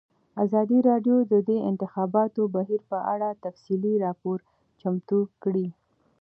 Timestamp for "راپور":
4.05-4.37